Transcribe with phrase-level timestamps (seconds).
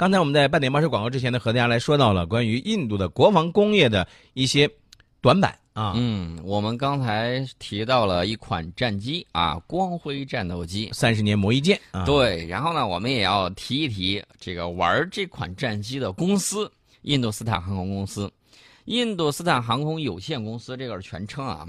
[0.00, 4.66] 刚才我们在半点报时广告之前呢，和大家来说到了关于印度的国防工业的一些
[5.20, 5.92] 短板啊。
[5.94, 12.06] 嗯，我们刚才提到了一款战机啊，光辉战斗机，三十年磨一剑啊。
[12.06, 16.72] 对，然后呢，我们也要提一提这个玩这款战机的公司——
[17.02, 18.32] 印度斯坦航空公司。
[18.86, 21.66] 印度斯坦航空有限公司这个是全称啊。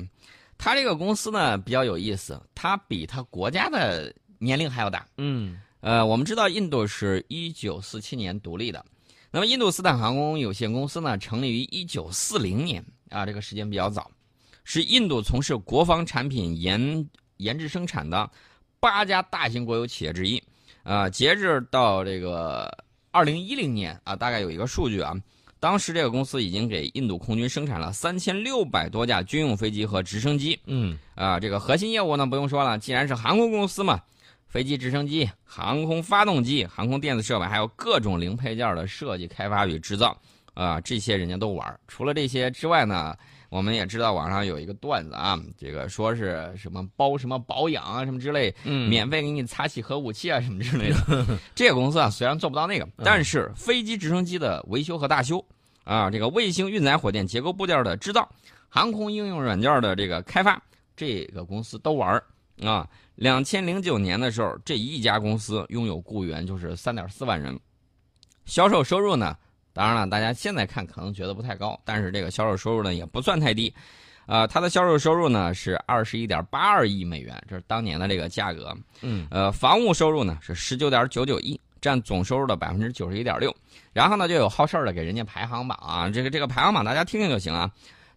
[0.57, 5.05] 它这个公司呢比较有意思，它比它国家的年龄还要大。
[5.17, 8.85] 嗯，呃，我们知道印度是一九四七年独立的，
[9.31, 14.09] 那么印度斯坦航空有限公司呢成立于一九四零年啊，这个时间比较早，
[14.63, 18.29] 是印度从事国防产品研研制生产的
[18.79, 20.41] 八家大型国有企业之一。
[20.83, 22.71] 啊，截至到这个
[23.11, 25.15] 二零一零年啊，大概有一个数据啊。
[25.59, 30.59] 当时这个公司已经给印度空军生产了三千六百多架军用飞机和直升机。
[30.65, 34.01] 嗯，啊，这个核心业务呢不用说了，既然是航空公司嘛，
[34.51, 40.15] 飞机、直升机、航空发动机、航空电子设备，还有各种零配件的设计、开发与制造，
[40.53, 41.79] 啊，这些人家都玩。
[41.87, 43.15] 除了这些之外呢，
[43.47, 51.25] 我们也知道网上有一个段子啊，这个说是什么包什么保养啊，什么之类，嗯，免费给你擦洗核武器啊，什么之类的。
[51.55, 55.41] 这个公司啊，虽然做不到那个，但是飞机、直升机的维修和大修。
[55.85, 58.29] 啊，这个卫星运载火箭结构部件的制造，
[58.67, 60.61] 航空应用软件的这个开发，
[60.95, 62.21] 这个公司都玩
[62.61, 62.85] 啊。
[63.21, 67.55] 两千零九年的时候，这一家公司拥有雇员就是三点四万人，
[68.45, 69.37] 销售收入呢，
[69.73, 73.71] 当然了，大家现在看可能觉得不太高，但是这个销售收入呢也不算太低，
[74.25, 78.75] 呃，它的销售收入呢是二十一点八二亿美元，这是当年的这个价格。
[79.01, 81.61] 嗯，呃，房屋收入呢是十九点九九亿。
[81.79, 83.51] 占总收入的百分之九十一点六，
[83.91, 87.71] 然后呢，就有好事儿的给人家排行榜啊，这个这个排行榜大家听听就行啊。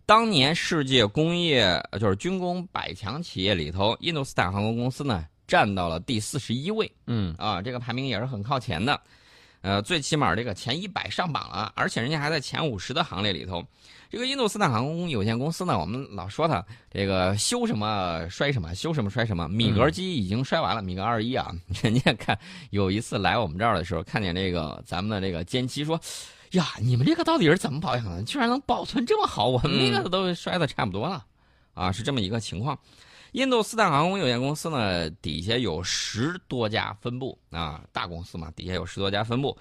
[0.06, 9.00] 当年世界工业就是军工百强企业里头，印度斯坦航空公司呢占到了第四十一位，嗯啊，这个排名也是很靠前的，
[9.62, 13.64] 呃，最起码这个前一百上榜了，而且人家还在前五十的行列里头。
[14.11, 19.48] 这个印度斯坦航空有限公司呢，我们老说它这个修什么摔什么，修什么摔什么。
[19.48, 21.51] 米格机已经摔完了，米格二一啊，
[21.83, 22.39] 人家看
[22.70, 25.98] 有一次来我们这儿的时候，看见这个咱们的这个歼七，说
[26.54, 28.22] 呀，你们这个到底是怎么保养的？
[28.24, 31.24] 居然能保存这么好，我们那个都摔的差不多了，
[31.74, 32.78] 啊，是这么一个情况。
[33.32, 39.56] 印度斯坦航空有限公司呢，底下有十多家分部啊，大公司嘛，底下有十多家分部。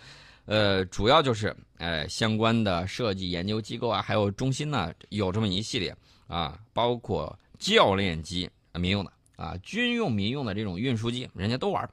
[0.45, 5.95] 呃，主要就是呃相关的设计研究机构啊，还有中心呢，有这么一系列
[6.27, 11.89] 啊，包括教练机民用的啊，军用民用的这种运输机，人家都玩。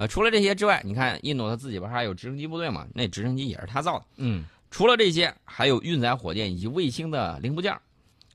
[0.00, 2.86] 呃，除了这些之外，你看印度它自己不是还有直升机部队嘛？
[2.94, 4.04] 那直升机也是他造的。
[4.16, 7.78] 嗯，除了这些，还有运载火箭以及卫星的零部件，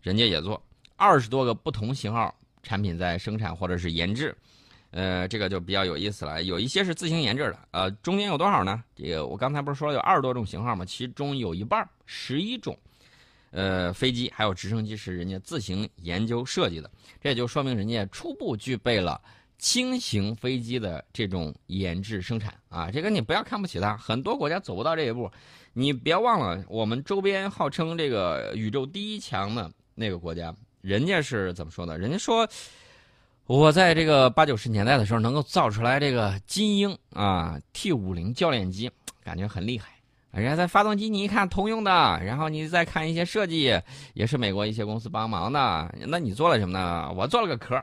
[0.03, 0.61] 人家也做
[0.95, 2.31] 二十多个不同型号
[2.61, 4.37] 产品在生产或者是研制。
[4.91, 6.43] 呃，这个就比较有意思了。
[6.43, 8.83] 有一些是自行研制的，呃，中间有多少呢？
[8.95, 10.85] 这个我刚才不是说了有二十多种型号吗？
[10.85, 12.77] 其中有一半十一种，
[13.49, 16.91] 呃，飞机还有直升机是人家自行研究设计的。
[17.19, 19.19] 这也就说明人家初步具备了
[19.57, 22.89] 轻型飞机的这种研制生产啊。
[22.91, 25.29] 这个你不要看不起它，很多国家走不到这一步。
[25.73, 31.97] 你别忘了，我们周边号称这个宇宙第一强的那个国家，人家是怎么说的？
[31.97, 32.47] 人家说。
[33.47, 38.89] 我在这个八九十年代的时候，能够造出来这个金鹰啊 T 五零教练机，
[39.23, 39.89] 感觉很厉害。
[40.31, 41.91] 人家在发动机你一看通用的，
[42.23, 43.79] 然后你再看一些设计，
[44.15, 45.95] 也是美国一些公司帮忙的。
[46.07, 47.13] 那你做了什么呢？
[47.15, 47.79] 我做了个壳，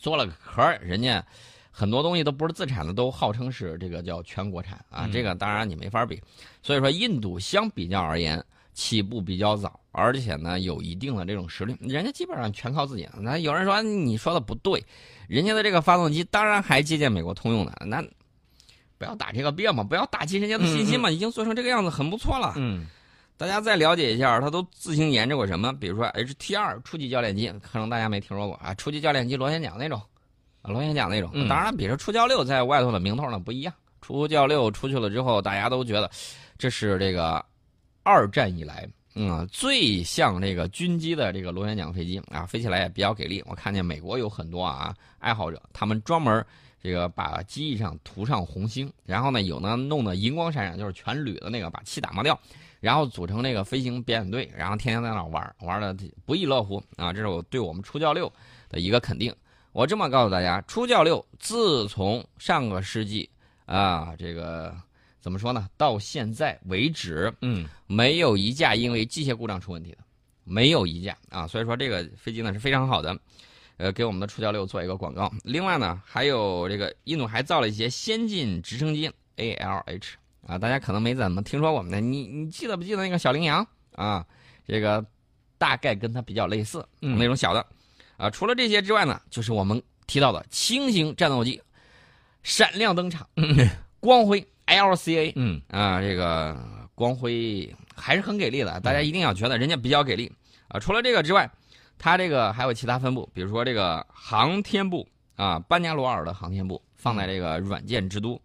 [0.00, 1.24] 做了个壳，人家
[1.70, 5.08] 很多东西都不是自产的，都号称是这个叫全国产啊。
[5.12, 6.20] 这个当然你没法比。
[6.62, 8.44] 所以说，印度相比较而言。
[8.72, 13.06] 起步比较早，而且呢有一定的这种实力，人家基本上全靠自己。
[13.18, 14.82] 那有人说你说的不对，
[15.28, 18.02] 人家的这个发动机当然还借鉴美国通用的，那
[18.96, 22.54] 不要打这个别嘛，不要打击人家的信心嘛，已经做成这个样子很不错了。
[22.56, 22.86] 嗯，
[23.40, 25.72] 大家再了解一下，他都自行研制过什么？
[25.72, 29.98] 比如说 HT 二初级教练机，可能大家没听说过啊，初级教练机螺旋桨那种，
[30.60, 31.30] 啊螺旋桨那种。
[31.48, 33.72] 当然，比这初教六在外头的名头呢不一样。
[34.02, 36.10] 初教六出去了之后，大家都觉得
[36.58, 37.42] 这是这个。
[38.02, 43.42] 二战以来，嗯，最像这个军机的这个螺旋桨飞机啊，飞起来也比较给力。
[43.46, 46.46] 我看见美国有很多啊爱好者，他们专门
[46.80, 52.38] 这个把机翼上涂上红星，然后呢有呢弄得银光闪闪，就是全铝的那个，把气打磨掉，
[52.78, 55.92] 然后组成那个飞行表演队，然后天天在那玩，玩的
[56.24, 57.12] 不亦乐乎啊！
[57.12, 58.32] 这是我对我们初教六
[58.68, 59.34] 的一个肯定。
[59.72, 63.28] 我这么告诉大家，初教六自从上个世纪
[63.66, 64.72] 啊这个。
[65.20, 65.68] 怎么说呢？
[65.76, 69.98] 到现在为止，嗯，没有一架因为机械故障出问题的，
[70.44, 71.46] 没有一架啊。
[71.46, 73.16] 所以说这个飞机呢是非常好的，
[73.76, 75.30] 呃，给我们的初教六做一个广告。
[75.44, 80.12] 另外呢，还有这个印度还造了一些先进直升机 ALH
[80.46, 82.00] 啊，大家可能没怎么听说过呢。
[82.00, 84.26] 你你记得不记得那个小羚羊啊？
[84.66, 85.04] 这个
[85.58, 87.66] 大概跟它比较类似，嗯那种小的
[88.16, 88.30] 啊。
[88.30, 91.60] 除了这些之外呢，就是我们提到的轻型战斗机，
[92.42, 93.28] 闪亮登场，
[93.98, 96.56] 光辉 LCA 嗯啊，这个
[96.94, 100.30] 光辉还是很给力的，大家一定要觉得人家比较给力
[100.68, 100.78] 啊。
[100.78, 101.50] 除了这个之外，
[101.98, 105.06] 它这个还有其他分布，比如说这个航天部
[105.36, 108.40] 啊，班加罗尔的航天部放在这个软件之都。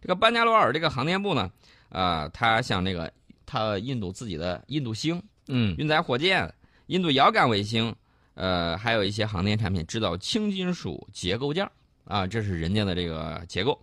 [0.00, 1.50] 这个班加罗尔这个航天部呢，
[1.88, 3.12] 啊，它像这个
[3.44, 6.52] 它印度自己的印度星嗯运载火箭、
[6.86, 7.94] 印度遥感卫星，
[8.34, 11.72] 呃，还有一些航天产品制造轻金属结构件儿
[12.04, 13.80] 啊，这是人家的这个结构。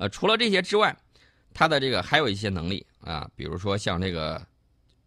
[0.00, 0.96] 呃，除了这些之外，
[1.52, 4.40] 它的这个还有一些能力啊，比如说像这个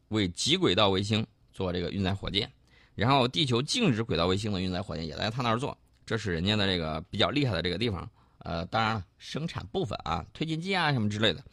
[0.10, 2.52] 为极轨道卫星做这个运载火箭，
[2.94, 5.76] 然后地球静止轨道卫星的运载火箭也在它那儿做，
[6.06, 8.08] 这是人家的这个比较厉害的这个地方。
[8.38, 11.44] 呃，当然了，生产部分啊，推进剂啊什么之类的。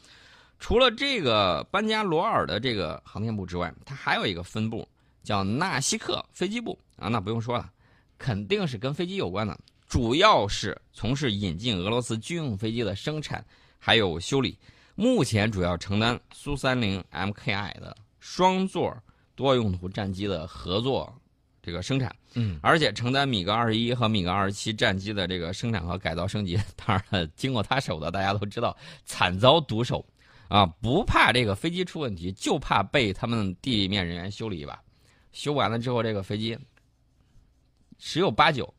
[0.58, 4.86] 除了这个班加罗尔的这个航天部之外，它还有一个分部
[5.22, 7.72] 叫纳西克飞机部啊，那不用说了，
[8.18, 9.58] 肯定是跟飞机有关的，
[9.90, 13.44] 主要是从事引进俄罗斯军用飞机的生产
[13.76, 14.56] 还有修理。
[14.94, 18.96] 目前主要承担苏三零 MKI 的双座
[19.34, 21.12] 多用途战机的合作
[21.60, 22.14] 这个生产。
[22.34, 26.56] 嗯而且承担米格二十一和米格二十七战机的这个生产和改造升级。
[26.76, 30.06] 当然了，经过他手的，大家都知道惨遭毒手，
[30.46, 34.80] 啊，不怕这个飞机出问题，就怕被他们地面人员修理一把。
[35.32, 36.56] 修完了之后，这个飞机
[37.98, 38.72] 十有八九，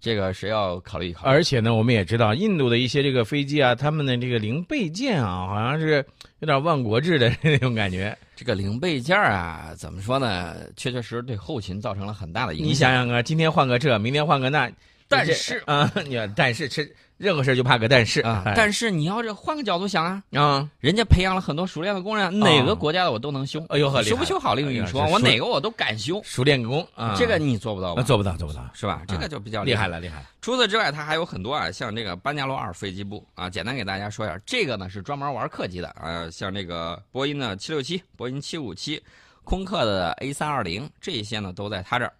[0.00, 1.28] 这个谁要考虑一考虑？
[1.28, 6.04] 而且呢，我们也知道，印度的一些这个飞机啊，他们的这个零备件啊，好像是
[6.40, 8.16] 有点万国制的 那种感觉。
[8.36, 10.56] 这个零备件啊，怎么说呢？
[10.76, 12.68] 确确实实对后勤造成了很大的影响。
[12.68, 14.74] 你想想啊，今天换个这，明天换个那，这
[15.16, 23.64] 但是啊， 你但是吃任何事儿就怕个但是啊，哎但是你要是换个角度想啊，啊，人家培养了很多熟练的工人，哪个国家的我都能修。
[23.68, 26.20] 哎呦呵，修不修好另一说，我哪个我都敢修。
[26.24, 28.02] 熟练工啊，这个你做不到吧？
[28.02, 29.02] 做不到，做不到，是吧？
[29.06, 29.88] 这个就比较厉害害。
[29.88, 30.26] 了，厉害了。
[30.42, 39.00] 除此之外，它还有很多啊，像这个班加罗尔飞机部啊，简单给大家说一下，这个呢是专门玩客机的啊，像这个波音的七六七、波音七五七、
[39.44, 42.12] 空客的 A 三二零这些呢都在它这儿。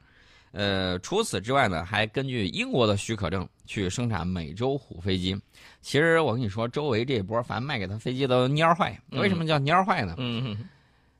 [0.54, 5.36] 呃，除此之外呢，还根据英国的许可证去生产美洲虎飞机。
[5.80, 8.96] 其实我跟你说，周围这波凡卖给他飞机都蔫儿坏。
[9.10, 10.14] 为什么叫蔫儿坏呢？
[10.16, 10.56] 嗯，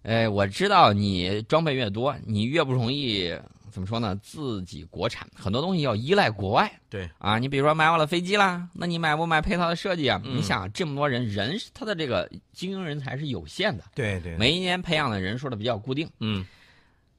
[0.05, 3.37] 哎，我知道你装备越多，你越不容易
[3.73, 4.15] 怎么说呢？
[4.23, 6.71] 自己国产很多东西要依赖国外。
[6.89, 10.23] 对啊，你比如说买好了飞机啦，那你买不买配套的设计啊？
[10.25, 16.09] 嗯你想这么多人，人他的这个精英人才是有限的，对对，每一年培养的人数的比较固定。
[16.21, 16.47] 嗯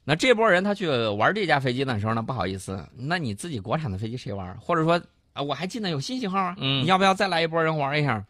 [0.07, 4.55] 那这波人他去玩这架飞机的时候呢，不好意思，那你自己国产的飞机谁玩？
[4.59, 5.01] 或者说
[5.33, 8.23] 啊，我还记得有新型号啊，嗯你要不要再来一波人玩一下？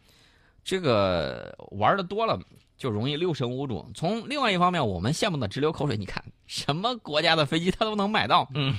[0.63, 2.39] 这个玩的多了
[2.77, 3.85] 就容易六神无主。
[3.93, 5.95] 从另外一方面，我们羡慕的直流口水。
[5.95, 8.75] 你看什么国家的飞机他都能买到，嗯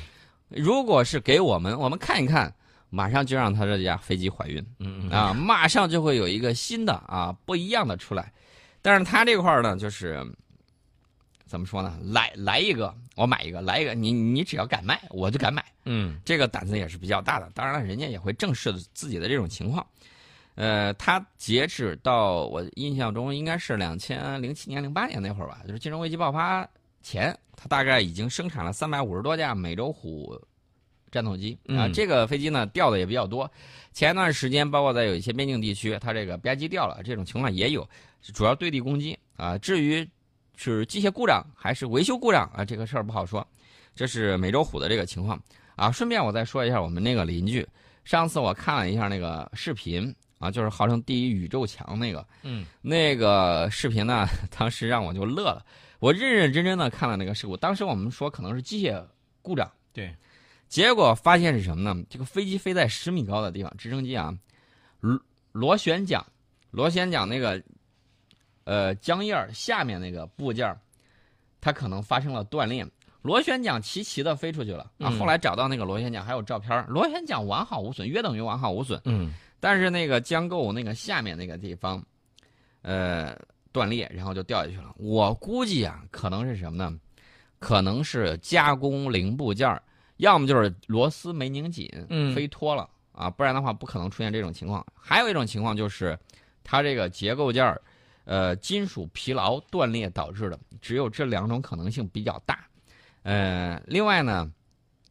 [0.49, 2.53] 如果是给我们，我们看一看，
[2.89, 8.33] 马上就让他这架飞机怀孕嗯啊，马上就会有一个新的啊不一样的出来。
[8.81, 10.25] 但是他这块儿呢，就是
[11.47, 11.97] 怎么说呢？
[12.03, 15.65] 来来一个，我买一个；来一个，你你只要敢卖，我就敢买。
[15.85, 17.49] 嗯这个胆子也是比较大的。
[17.55, 19.87] 当然了，人家也会正视自己的这种情况。
[20.57, 26.69] 呃，他截止到我印象中应该是两千零七年、零八年那会儿吧，就是金融危机爆发
[27.03, 30.37] 前，他大概已经生产了三百五十多架美洲虎
[31.13, 31.87] 战斗机啊。
[31.87, 33.49] 嗯这个飞机呢掉的也比较多。
[33.93, 37.89] 前一段时间，包括在有一些边境地区，它这个吧唧掉了，这种情况也有，
[38.35, 39.57] 主要对地攻击啊。
[39.59, 40.09] 至于
[40.57, 43.47] 是机械故障还是维修故障啊，这个事儿不好说。
[43.95, 45.41] 这是美洲虎的这个情况
[45.75, 45.91] 啊。
[45.91, 47.67] 顺便我再说一下我们那个邻居，
[48.05, 54.27] 上次我看了一下那个视频啊，就是号称第一宇宙强那个嗯那个视频呢，
[54.59, 55.65] 当时让我就乐了。
[55.99, 59.03] 我认认真真的看了那个事故，当时我们说可能是机械
[59.41, 60.15] 故障，对，
[60.69, 62.05] 结果发现是什么呢？
[62.11, 64.37] 这个飞机飞在十米高的地方，直升机啊，
[65.01, 65.19] 螺
[65.53, 66.23] 螺旋桨，
[66.71, 67.63] 螺旋桨那个
[68.67, 70.77] 呃浆叶儿下面那个部件，
[71.59, 72.87] 它可能发生了断裂。
[73.23, 75.11] 螺旋桨齐齐的飞出去了啊！
[75.11, 79.01] 嗯后来找到那个螺旋桨，还有照片儿，螺旋桨完好无损，约等于完好无损。
[79.05, 82.01] 嗯但是那个浆构那个下面那个地方，
[82.83, 83.37] 呃，
[83.73, 84.95] 断裂，然后就掉下去了。
[84.97, 86.97] 我估计啊，可能是什么呢？
[87.59, 89.83] 可能是加工零部件儿，
[90.19, 94.87] 要么就是螺丝没拧紧，嗯飞脱了啊，不然的话不可能出现这种情况。
[94.95, 96.17] 还有一种情况就是，
[96.63, 97.81] 它这个结构件儿，
[98.27, 102.67] 呃，金属疲劳断裂导致的，只有这两种可能性比较大。
[103.23, 104.53] 呃，另外呢，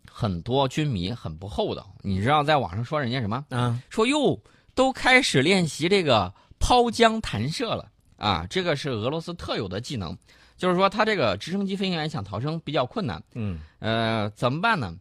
[0.07, 3.43] 很多军迷很不厚道，你知道在网上说人家什么？
[3.49, 4.39] 嗯说哟，
[4.73, 8.45] 都开始练习这个抛浆弹射了啊！
[8.49, 10.17] 这个是俄罗斯特有的技能，
[10.57, 14.95] 就是说他这个直升机飞行员想逃生比较困难，嗯呃，怎么办呢？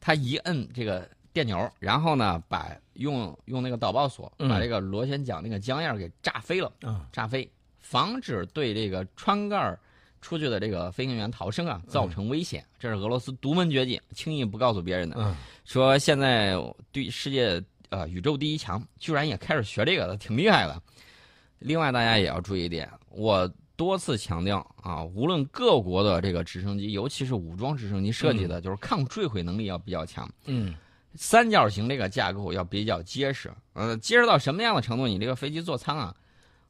[0.00, 7.48] 他一摁这个电钮，然后呢，把用用那个导爆索嗯把这个螺旋桨那个浆叶给炸飞了，嗯炸飞，
[7.88, 9.78] 防止对这个穿盖儿
[10.20, 12.64] 出去的这个飞行员逃生啊造成危险。
[12.80, 15.14] 这是俄罗斯独门绝技，轻易不告诉别人的。
[15.18, 16.56] 嗯说现在
[16.90, 20.82] 对世界呃宇宙第一强居然也开始学这个了，挺厉害的。
[21.60, 30.74] 另外，大家也要注意一点，我多次强调啊，无论各国的这个直升机，尤其是武装直升机设计的，就是抗坠毁能力要比较强，嗯
[31.14, 33.50] 三角形这个架构要比较结实。
[33.72, 35.06] 呃，结实到什么样的程度？
[35.08, 36.14] 你这个飞机座舱啊，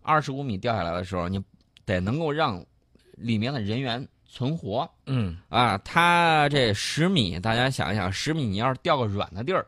[0.07, 1.43] 二十五米掉下来的时候，你
[1.85, 2.65] 得能够让
[3.13, 4.89] 里面的人员存活。
[5.07, 9.67] 嗯啊，它这十米，大家想一想，十米你要是掉个软的地儿，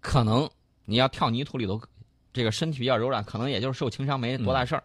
[0.00, 0.48] 可能
[0.86, 1.80] 你要跳泥土里头，
[2.32, 4.82] 这个身体比较柔软，可能也就是受轻伤，没多大事儿。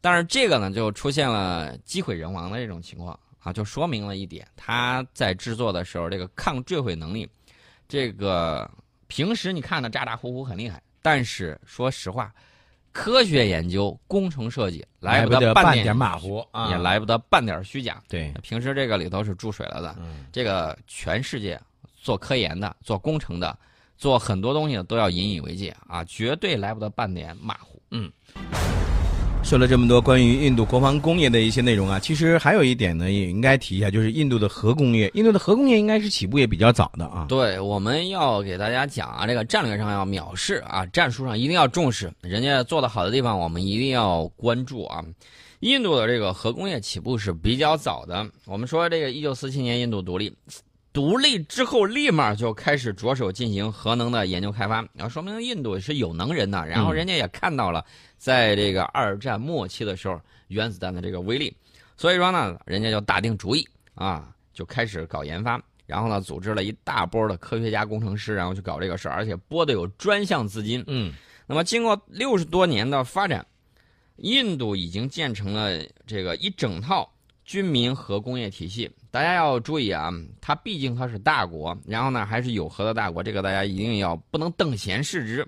[0.00, 7.28] 但是这个呢，就出现了机毁人亡的这种情况啊，就说明了一点，它在制作的时候，这个抗坠毁能力，
[7.86, 8.68] 这个
[9.08, 12.32] 平时你看的咋咋呼呼很厉害，但是说实话，
[12.92, 18.02] 科学研究、工程设计来不得点半点马虎啊，也来不得半点虚假。
[18.08, 21.60] 对，平时这个里头是注水了的，嗯这个全世界
[22.00, 23.56] 做科研的、做工程的、
[23.96, 27.80] 做很多东西的都要引以为戒啊，绝对来不得半点马虎。
[29.42, 35.10] 说了这么多关于印度国防工业的一些内容啊，其实还有一点呢，也应该提一下，就是印度的核工业。
[35.14, 37.26] 印度的核工业应该是起步也比较早的啊。
[37.28, 45.04] 对，我们要给大家讲啊，这个战略上要藐视啊，战术上一定要重视，人家做的好的地方，我们一定要关注啊。
[45.60, 48.24] 印度的这个核工业起步是比较早的。
[48.46, 50.32] 我们说这个一九四七年印度独立，
[50.92, 56.66] 独立之后立马就开始着手进行核能的研究开发，然后说明印度是有能人的。
[56.66, 57.84] 然后人家也看到了，
[58.18, 61.56] 在这个二战末期的时候，原子弹的这个威力，
[61.96, 65.62] 所以说呢，人家就打定主意啊，就开始搞研发。
[65.86, 70.82] 然后呢，组织了一大波的科学家、工程师，然后去搞这个事儿，而且拨的有专项资金。
[70.86, 71.12] 嗯
[71.46, 73.44] 那么，经过六十多年的发展，
[74.16, 77.12] 印度已经建成了这个一整套
[77.44, 78.88] 军民核工业体系。
[79.10, 85.46] 大家要注意啊，它毕竟它是大国，然后呢还是有核的大国，这个大家一定要不能等闲视之。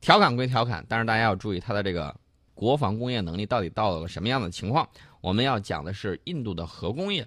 [0.00, 2.14] 调侃归调侃，但是大家要注意它的这个
[2.54, 4.88] 国防工业能力到底到了什么样的情况。
[5.20, 7.26] 我们要讲的是印度的核工业。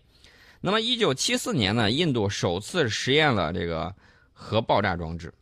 [0.62, 3.94] 那么，一九七四年呢，印度首次实验了这个
[4.34, 5.34] 核爆炸装置，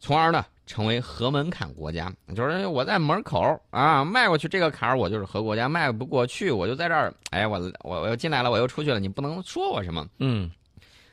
[0.00, 2.12] 从而呢成为核门槛国家。
[2.36, 7.12] 就是我在门口啊迈过去这个坎儿，我就是核国家；迈不过去，我就在这儿。
[7.30, 10.06] 哎，我我我又进来了，我又出去了，你不能说我什么。
[10.20, 10.48] 嗯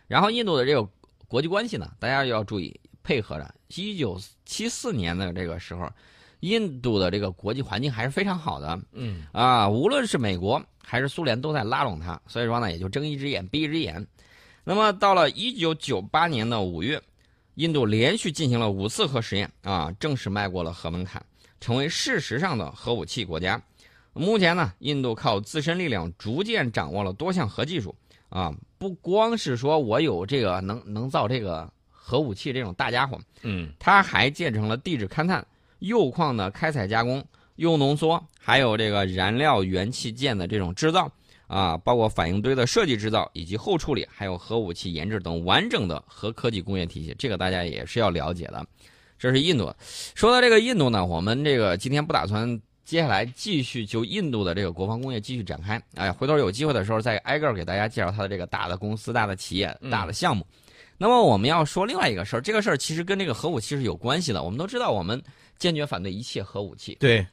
[0.08, 0.88] 然后，印度的这个
[1.28, 3.56] 国际关系呢，大家要注意配合着。
[3.76, 5.90] 一九七四年的这个时候，
[6.42, 8.80] 印度的这个国际环境还是非常好的。
[8.92, 14.06] 嗯啊，无论是美国还是苏联都在拉拢他，所以说呢，也就睁一只眼闭一只眼。
[14.64, 17.02] 那么到了一九九八年的五月，
[17.56, 21.22] 印度连续进行了五次核实验啊，正式迈过了核门槛，
[21.60, 23.62] 成为事实上的核武器国家。
[24.14, 27.94] 目前呢，印度靠自身力量逐渐掌握了多项核技术
[28.30, 35.46] 啊，不光是说我有这个能能造这个核武器这种大家伙，嗯它还建成了地质勘探、
[35.80, 37.26] 铀矿的开采加工、
[37.58, 41.12] 铀浓缩，还有这个燃料元器件的这种制造
[41.48, 48.66] 啊，包括反应堆的设计制造以及后处理，还有核武器研制等完整的核科技工业体系，这个大家也是要了解的。
[49.18, 49.74] 这是印度。
[50.14, 60.46] 说到这个印度呢，我们这个今天不打算接下来继续就印度的这个国防工业继续展开，哎，回头有机会的时候再挨个给大家介绍它的这个大的公司、大的企业、嗯大的项目。
[60.98, 64.44] 那么我们要说另外一个事儿，这个事儿其实跟这个核武器是有关系的。
[64.44, 65.22] 我们都知道，我们
[65.58, 66.96] 坚决反对一切核武器。
[67.00, 67.26] 对，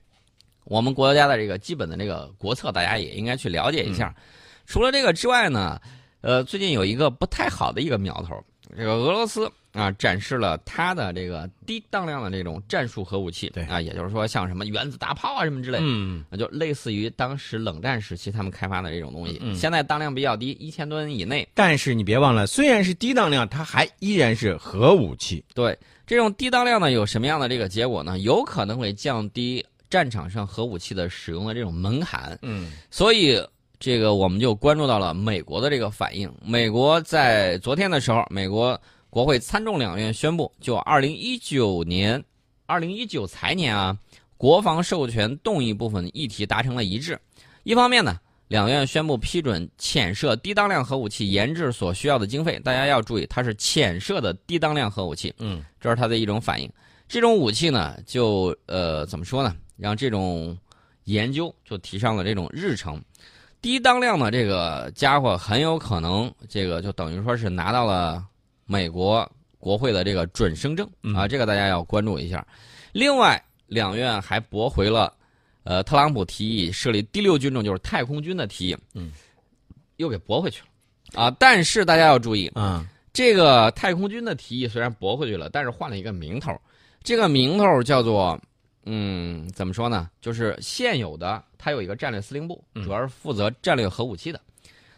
[0.64, 4.14] 我们国家的这个基本的这个国策，大家也应该去了解一下。
[4.66, 5.80] 除了这个之外呢，
[6.20, 8.42] 呃，最近有一个不太好的一个苗头，
[8.76, 15.84] 这个俄罗斯啊展示了它的这个低当量的这种战术核武器，对啊，也就是说像什么原子大炮啊什么之类的。
[15.86, 21.46] 嗯那就类似于当时冷战时期他们开发的这种东西，嗯现在当量比较低，一千吨以内。
[21.54, 25.44] 但是你别忘了，虽然是低当量，它还依然是核武器。
[25.54, 25.76] 对
[26.06, 28.18] 这种低当量呢，有什么样的这个结果呢？
[28.20, 33.38] 有可能会降低战场上核武器的使用的这种门槛，嗯所以
[33.78, 36.32] 这个我们就关注到了美国的这个反应。
[36.42, 38.80] 美国在昨天的时候，美国
[39.10, 42.24] 国会参众两院宣布，就二零一九年、
[42.64, 43.94] 二零一九财年啊，
[44.38, 47.20] 国防授权动议部分议题达成了一致。
[47.62, 48.18] 一方面呢，
[48.48, 52.58] 两院宣布批准潜射低当量核武器研制所需要的经费。
[52.64, 56.72] 大家要注意，它是潜射的低当量核武器，嗯这是它的一种反应。
[57.06, 59.54] 这种武器呢，就呃怎么说呢？
[59.82, 60.56] 让这种
[61.04, 63.02] 研究就提上了这种日程。
[63.60, 68.24] 低当量的这个家伙很有可能，这个就等于说是拿到了
[68.64, 72.46] 美国国会的这个准生证啊，这个大家要关注一下。
[72.92, 75.12] 另外，两院还驳回了
[75.64, 79.10] 呃特朗普提议设立第六军种，就是太空军的提议，嗯，
[79.96, 81.36] 又给驳回去了啊。
[81.40, 86.56] 但是大家要注意啊，这个太空军的提议虽然驳回去了，但是换了一个名头，
[87.02, 88.40] 这个名头叫做。
[88.84, 90.10] 嗯，怎么说呢？
[90.20, 94.40] 就是现有的，它有一个战略司令部，主要是负责战略核武器的。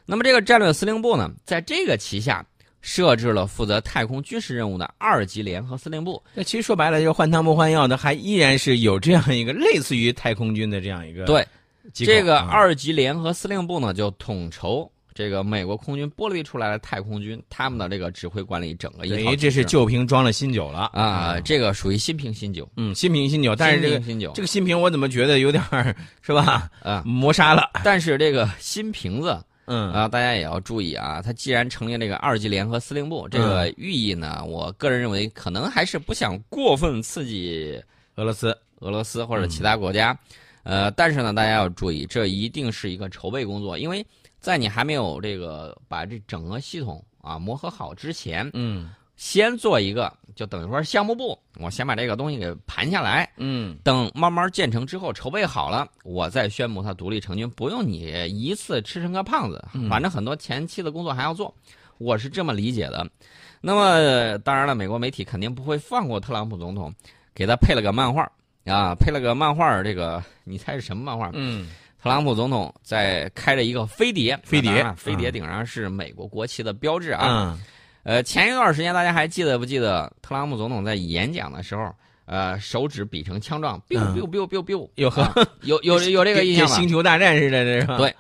[0.06, 2.44] 那么这个战略司令部呢，在这个旗下
[2.80, 6.22] 设置了负责太空军事任务的二级联合司令部。
[6.34, 11.46] 那其实说白了，就是换汤不换药的，还依然是有这样一个类似于太空军的这样一个对。
[11.92, 14.90] 这个二级联合司令部呢，就统筹。
[15.14, 21.38] 这个美国空军剥离出来的太空军，他们的这个指挥管理整个一套，这是旧瓶装了新酒了啊！
[21.40, 23.54] 这个属于新瓶新酒，嗯，新瓶新酒。
[23.54, 24.00] 但是这个
[24.34, 25.62] 这个新瓶，我怎么觉得有点
[26.20, 26.68] 是吧？
[26.82, 27.70] 啊，磨砂了。
[27.84, 31.22] 但是这个新瓶子，嗯啊，大家也要注意啊。
[31.22, 37.80] 它既然成立这个二级联合司令部，这个寓意呢，我个人认为可能还是不想过分刺激
[38.16, 40.18] 俄罗斯、俄罗斯或者其他国家。
[40.64, 44.04] 呃，但是呢，大家要注意，这一定是一个筹备工作，因为。
[44.40, 61.54] 在你还没有这个把这整个系统啊磨合好之前，嗯，先做一个，就等于说项目部，我先把这个东西给盘下来，嗯，等慢慢建成之后，筹备好了，我再宣布它独立成军，不用你一次吃成个胖子，反正很多前期的工作还要做，
[61.96, 63.10] 我是这么理解的。
[63.62, 66.92] 那么当然了，美国媒体肯定不会放过特朗普总统，
[67.34, 68.30] 给他配了个漫画
[68.64, 71.30] 啊，配了个漫画，这个你猜是什么漫画？
[71.34, 71.68] 嗯。
[72.02, 77.58] 特朗普总统在开着一个飞碟，飞碟，飞碟顶上是美国国旗的标志啊。
[78.02, 81.90] 呃，前一段时间大家还记得不记得特朗普总统在演讲的时候，
[82.26, 85.10] 呃，手指比成枪状，biu biu biu biu biu，有
[85.62, 86.76] 有有 有这个印象吗？
[86.76, 88.14] 星球大战似的，这是对。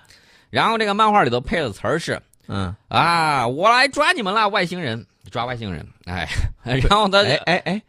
[0.48, 6.26] 然后这个漫画里头配的词儿是，嗯啊，我来抓你们了，外星人，抓外星人，哎，
[6.64, 7.82] 然后他，哎哎哎。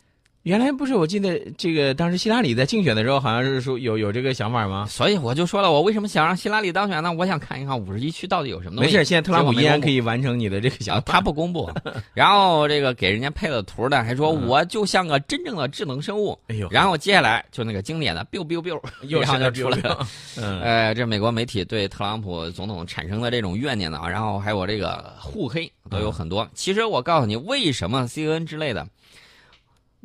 [0.45, 4.85] 原来不是，我记得这个当时希拉里在竞选的时候，好像是说有有这个想法吗？
[4.87, 7.11] 所以我就说了，我为什么想让希拉里当选呢？
[7.11, 8.91] 我想看一看五十一区到底有什么东西。
[8.91, 11.13] 没事，现在特朗普依然可以完成你的这个想法。
[11.13, 11.67] 他不公布，
[12.13, 16.37] 然后这个给人家配了图的，还说我就像个真正的智能生物。
[16.49, 20.07] 哎呦，然后接下来就那个经典的 biu biu biu，又就出来了。
[20.37, 26.47] 呃，这美国媒体对特朗普总统产生的这种怨念呢，然后还有这个互黑都有很多。
[26.53, 28.87] 其实我告诉你，为什么 CNN 之类的。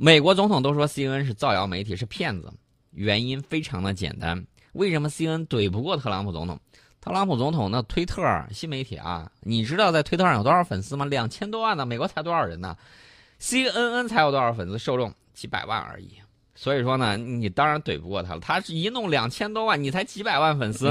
[0.02, 2.50] 美国总统都说 CNN 是造谣媒体，是骗子。
[2.92, 6.58] 原因非常的简单，为什么 CNN 怼不过特朗普总统？
[7.02, 11.04] 特朗普总统那推特新媒体啊，你知道在推特上有多少粉丝吗？
[11.04, 12.74] 两千多万呢，美国才多少人呢
[13.42, 14.78] ？CNN 才有多少粉丝？
[14.78, 16.12] 受众几百万而已。
[16.54, 18.40] 所以说呢，你当然怼不过他了。
[18.40, 20.90] 他是一弄两千多万，你才几百万粉丝，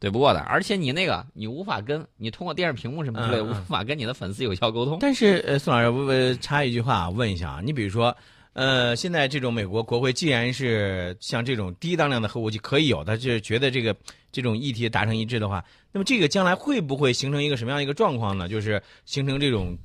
[0.00, 0.40] 怼不过的。
[0.40, 4.96] 而且你那个你无法跟你通过电视屏幕什么之类，无法跟你的粉丝有效沟通。
[4.98, 8.16] 但是呃，宋老师，我插一句话问一下啊，你比如说。
[8.56, 13.94] 呃，现在这种美国国会既然是像这种低当量的核武器可以有，他就是觉得这个
[14.32, 18.48] 这种议题达成一致的话，那么这个将来会不会形成一个什么样一个状况呢？
[18.48, 19.76] 就是形成这种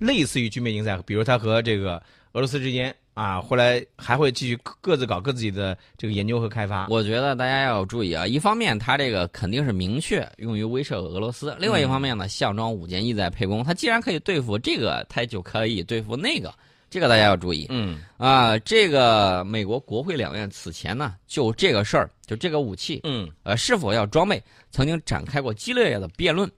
[0.00, 6.88] 类似于军备竞赛，比如他和这个俄罗斯之间啊，后来还会继续各自搞各自己的这个研究和开发。
[6.88, 13.62] 我觉得大家要注意啊，一方面他这个肯定是明确用于威慑俄罗斯，另外一方面呢，项庄舞剑，意在沛公。
[13.62, 16.52] 他既然可以对付这个，他就可以对付那个。
[16.96, 26.50] 这个大家要注意，嗯啊，这个美国国会两院此前呢，就这个事儿，就这个武器，嗯，呃，是否要装备，曾经展开过激烈的辩论。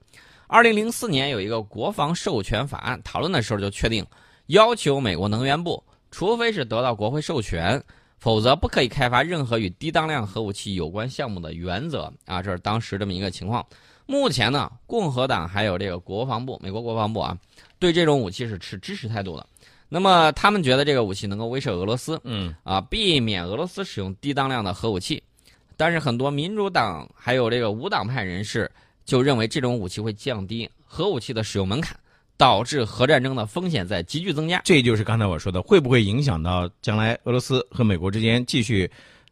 [0.47, 4.05] 二零零四年有一个国防授权法案讨论的时候，就确定
[4.45, 7.83] 要求美国能源部，除非是得到国会授权，
[8.17, 13.65] 否则不可以开发任何与低当量核武器有关项目的原则啊，这是当时这么一个情况。
[14.05, 17.37] 目前呢，共和党还有这个国防部，美国国防部啊，
[17.77, 19.45] 对这种武器是持支持态度的。
[19.89, 25.21] 那么他们觉得这个武器能够威慑俄罗斯，嗯啊，避免俄罗斯使用低当量的核武器。
[25.75, 28.69] 但是很多民主党还有这个无党派人士
[29.03, 31.97] 就认为这种武器会降低核武器的使用门槛，
[32.37, 34.61] 导致核战争的风险在急剧增加。
[34.63, 38.89] 这就是刚才我说的，会不会影响到将来俄罗斯和美国之间继续？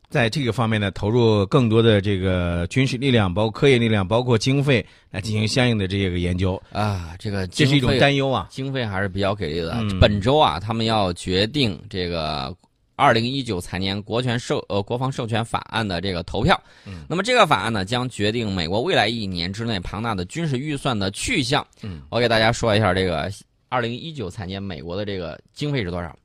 [0.10, 7.14] 在这个方面呢，投入更多的这个军事力量，包括科研力量，包括经费来进行相应的这个研究啊。
[7.20, 9.78] 这个这是一种担忧啊，经费还是比较给力的。
[10.00, 12.56] 本周啊，他们要决定这个
[12.96, 16.58] 二零一九财年国权授呃国防授权法案的这个投票。
[16.86, 21.68] 嗯，那么这个法案呢，将决定美国未来一年之内庞大的军事预算的去向。
[21.84, 23.30] 嗯，我给大家说一下这个
[23.68, 26.16] 二零一九财年美国的这个经费是多少？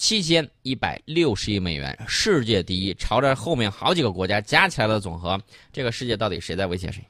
[0.00, 5.38] 七千一百六十亿美元，世界第一，朝着后面好几个国家加起来的总和，
[5.74, 7.04] 这个世界到底谁在威胁谁？